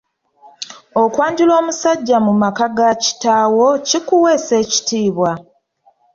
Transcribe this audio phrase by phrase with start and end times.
[1.03, 5.31] Okwanjula omusajja mu maka ga kitaawo, kikuweesa ekitiibwa.